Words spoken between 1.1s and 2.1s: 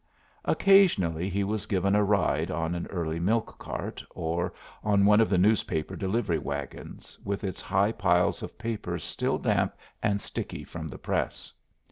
he was given a